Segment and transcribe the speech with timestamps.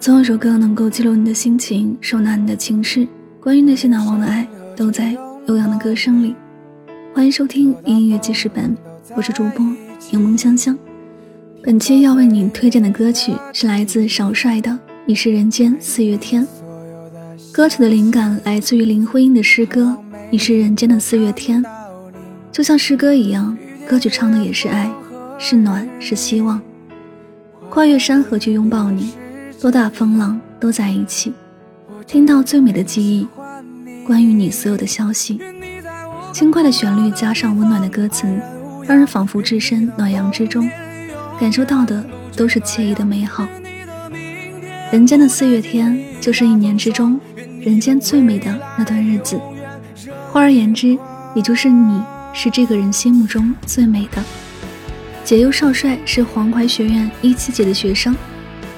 [0.00, 3.06] 总有首歌能够记录你的心情，收纳你的情绪。
[3.38, 5.14] 关于那些难忘的爱，都在
[5.46, 6.34] 悠扬的歌声里。
[7.12, 8.74] 欢迎收听音乐记事本，
[9.14, 9.62] 我是主播
[10.10, 10.74] 柠檬香香。
[11.62, 14.70] 本期要为你推荐的歌曲是来自少帅的
[15.04, 16.42] 《你是人间四月天》。
[17.52, 19.94] 歌曲的灵感来自于林徽因的诗歌
[20.30, 21.62] 《你是人间的四月天》，
[22.50, 23.54] 就像诗歌一样，
[23.86, 24.90] 歌曲唱的也是爱，
[25.38, 26.58] 是暖，是希望。
[27.68, 29.10] 跨越山河去拥抱你。
[29.60, 31.34] 多大风浪都在一起，
[32.06, 33.28] 听到最美的记忆，
[34.06, 35.38] 关于你所有的消息。
[36.32, 38.26] 轻快的旋律加上温暖的歌词，
[38.86, 40.66] 让人仿佛置身暖阳之中，
[41.38, 42.02] 感受到的
[42.34, 43.46] 都是惬意的美好。
[44.90, 47.20] 人间的四月天，就是一年之中
[47.60, 49.38] 人间最美的那段日子。
[50.32, 50.98] 换而言之，
[51.34, 52.02] 也就是你
[52.32, 54.24] 是这个人心目中最美的。
[55.22, 58.16] 解忧少帅是黄淮学院一七级的学生。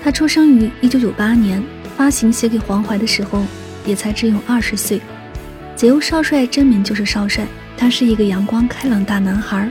[0.05, 1.63] 他出生于一九九八年，
[1.97, 3.45] 发行写给黄淮的时候
[3.87, 5.01] 也才只有二十岁。
[5.77, 9.71] 解忧少帅真名就是少帅，他是一个阳光开朗大男孩。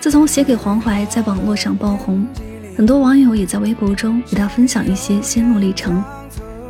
[0.00, 2.26] 自从写给黄淮在网络上爆红，
[2.76, 6.02] 很多网友也在微博中与他分享一些心路历程。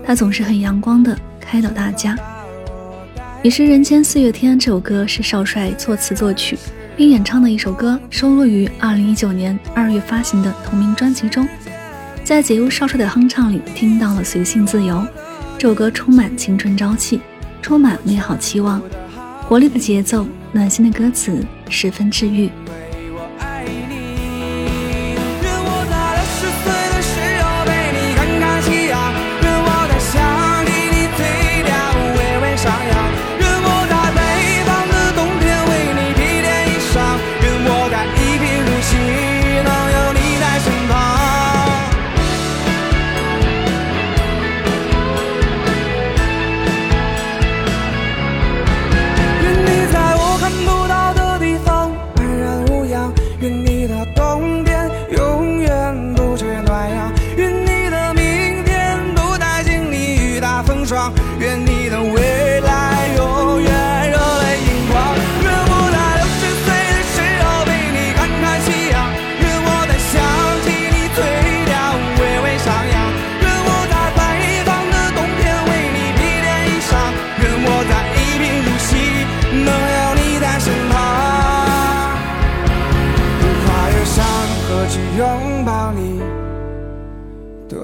[0.05, 2.15] 他总是很阳光的开导大家。
[3.43, 6.59] 《你是人间四月天》这首歌是少帅作词作曲
[6.97, 11.49] 并演唱的一首歌，收录于二零一九年二月发行的同名专辑中。
[12.25, 15.07] 在解忧少帅的哼唱里，听到了随性自由。
[15.59, 17.21] 这首歌充满青春朝气，
[17.61, 18.81] 充满美好期望，
[19.43, 22.49] 活力的节奏，暖心的歌词，十分治愈。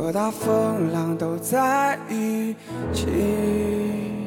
[0.01, 2.57] 多大风浪都在一
[2.95, 4.20] 起。